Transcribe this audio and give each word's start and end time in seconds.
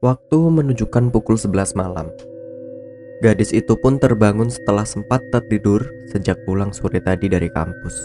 Waktu 0.00 0.40
menunjukkan 0.40 1.12
pukul 1.12 1.36
11 1.36 1.76
malam. 1.76 2.08
Gadis 3.20 3.52
itu 3.52 3.76
pun 3.76 4.00
terbangun 4.00 4.48
setelah 4.48 4.88
sempat 4.88 5.20
tertidur 5.28 5.84
sejak 6.08 6.40
pulang 6.48 6.72
sore 6.72 7.04
tadi 7.04 7.28
dari 7.28 7.52
kampus. 7.52 8.00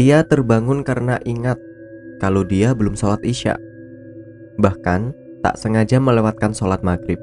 Ia 0.00 0.24
terbangun 0.24 0.80
karena 0.80 1.20
ingat 1.28 1.60
kalau 2.24 2.40
dia 2.40 2.72
belum 2.72 2.96
sholat 2.96 3.20
isya. 3.20 3.60
Bahkan 4.56 5.12
tak 5.44 5.60
sengaja 5.60 6.00
melewatkan 6.00 6.56
sholat 6.56 6.80
maghrib. 6.80 7.20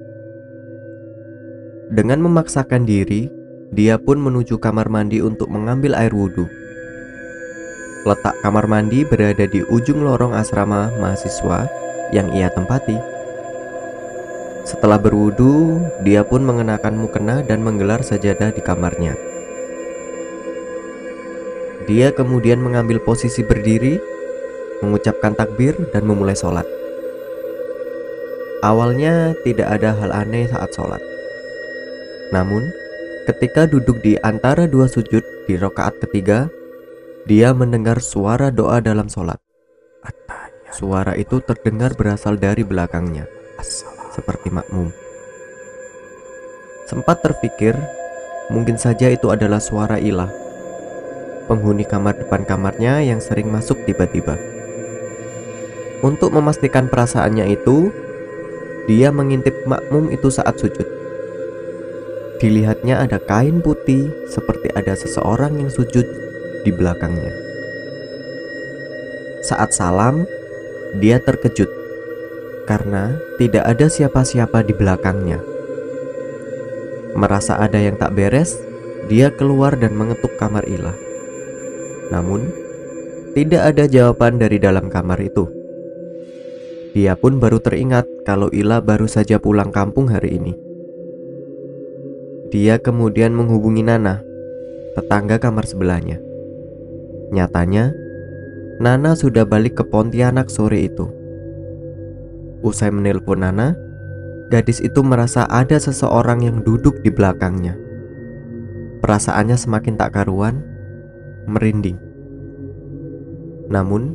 Dengan 1.90 2.22
memaksakan 2.22 2.86
diri, 2.86 3.34
dia 3.74 3.98
pun 3.98 4.22
menuju 4.22 4.62
kamar 4.62 4.94
mandi 4.94 5.26
untuk 5.26 5.50
mengambil 5.50 5.98
air 5.98 6.14
wudhu. 6.14 6.46
Letak 8.06 8.38
kamar 8.46 8.70
mandi 8.70 9.02
berada 9.10 9.50
di 9.50 9.66
ujung 9.74 10.06
lorong 10.06 10.38
asrama 10.38 10.94
mahasiswa 11.02 11.87
yang 12.16 12.32
ia 12.36 12.52
tempati. 12.52 12.98
Setelah 14.68 15.00
berwudu, 15.00 15.80
dia 16.04 16.28
pun 16.28 16.44
mengenakan 16.44 17.00
mukena 17.00 17.40
dan 17.40 17.64
menggelar 17.64 18.04
sajadah 18.04 18.52
di 18.52 18.60
kamarnya. 18.60 19.16
Dia 21.88 22.12
kemudian 22.12 22.60
mengambil 22.60 23.00
posisi 23.00 23.48
berdiri, 23.48 23.96
mengucapkan 24.84 25.32
takbir, 25.40 25.80
dan 25.96 26.04
memulai 26.04 26.36
sholat. 26.36 26.68
Awalnya 28.60 29.40
tidak 29.48 29.72
ada 29.72 29.96
hal 29.96 30.12
aneh 30.12 30.52
saat 30.52 30.68
sholat. 30.76 31.00
Namun, 32.36 32.68
ketika 33.24 33.72
duduk 33.72 34.04
di 34.04 34.20
antara 34.20 34.68
dua 34.68 34.92
sujud 34.92 35.24
di 35.48 35.56
rokaat 35.56 35.96
ketiga, 36.04 36.52
dia 37.24 37.56
mendengar 37.56 38.04
suara 38.04 38.52
doa 38.52 38.84
dalam 38.84 39.08
sholat. 39.08 39.40
Suara 40.78 41.18
itu 41.18 41.42
terdengar 41.42 41.98
berasal 41.98 42.38
dari 42.38 42.62
belakangnya, 42.62 43.26
seperti 44.14 44.54
makmum. 44.54 44.94
Sempat 46.86 47.26
terpikir, 47.26 47.74
mungkin 48.54 48.78
saja 48.78 49.10
itu 49.10 49.34
adalah 49.34 49.58
suara 49.58 49.98
ilah, 49.98 50.30
penghuni 51.50 51.82
kamar 51.82 52.22
depan 52.22 52.46
kamarnya 52.46 53.02
yang 53.02 53.18
sering 53.18 53.50
masuk 53.50 53.90
tiba-tiba. 53.90 54.38
Untuk 56.06 56.30
memastikan 56.30 56.86
perasaannya 56.94 57.58
itu, 57.58 57.90
dia 58.86 59.10
mengintip 59.10 59.58
makmum 59.66 60.14
itu 60.14 60.30
saat 60.30 60.62
sujud. 60.62 60.86
Dilihatnya 62.38 63.02
ada 63.02 63.18
kain 63.18 63.66
putih 63.66 64.14
seperti 64.30 64.70
ada 64.78 64.94
seseorang 64.94 65.58
yang 65.58 65.74
sujud 65.74 66.06
di 66.62 66.70
belakangnya. 66.70 67.34
Saat 69.42 69.74
salam, 69.74 70.30
dia 70.96 71.20
terkejut 71.20 71.68
karena 72.64 73.20
tidak 73.36 73.64
ada 73.68 73.88
siapa-siapa 73.92 74.64
di 74.64 74.72
belakangnya. 74.72 75.40
Merasa 77.18 77.60
ada 77.60 77.80
yang 77.80 77.96
tak 77.96 78.14
beres, 78.14 78.60
dia 79.08 79.32
keluar 79.32 79.76
dan 79.80 79.96
mengetuk 79.96 80.36
kamar 80.36 80.68
Ilah. 80.68 80.96
Namun, 82.12 82.52
tidak 83.34 83.74
ada 83.74 83.84
jawaban 83.88 84.40
dari 84.40 84.60
dalam 84.60 84.92
kamar 84.92 85.20
itu. 85.24 85.48
Dia 86.92 87.16
pun 87.16 87.40
baru 87.40 87.62
teringat 87.64 88.06
kalau 88.28 88.52
Ila 88.52 88.84
baru 88.84 89.06
saja 89.06 89.38
pulang 89.38 89.72
kampung 89.72 90.12
hari 90.12 90.40
ini. 90.40 90.54
Dia 92.48 92.80
kemudian 92.80 93.36
menghubungi 93.36 93.84
Nana, 93.84 94.24
tetangga 94.96 95.38
kamar 95.38 95.68
sebelahnya. 95.68 96.18
Nyatanya, 97.30 97.92
Nana 98.78 99.18
sudah 99.18 99.42
balik 99.42 99.82
ke 99.82 99.84
Pontianak 99.90 100.54
sore 100.54 100.86
itu. 100.86 101.10
Usai 102.62 102.94
menelpon 102.94 103.42
Nana, 103.42 103.74
gadis 104.54 104.78
itu 104.86 105.02
merasa 105.02 105.50
ada 105.50 105.82
seseorang 105.82 106.46
yang 106.46 106.62
duduk 106.62 107.02
di 107.02 107.10
belakangnya. 107.10 107.74
Perasaannya 109.02 109.58
semakin 109.58 109.98
tak 109.98 110.14
karuan, 110.14 110.62
merinding. 111.50 111.98
Namun, 113.66 114.14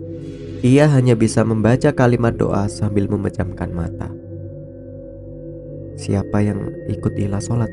ia 0.62 0.86
hanya 0.86 1.18
bisa 1.18 1.42
membaca 1.42 1.90
kalimat 1.90 2.38
doa 2.38 2.70
sambil 2.70 3.10
memejamkan 3.10 3.74
mata. 3.74 4.14
Siapa 5.98 6.38
yang 6.38 6.70
ikut 6.86 7.18
ilah 7.18 7.42
sholat? 7.42 7.70